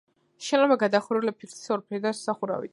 შენობა 0.45 0.77
გადახურულია 0.85 1.35
ფიქლის 1.43 1.71
ორფერდა 1.77 2.17
სახურავით. 2.25 2.69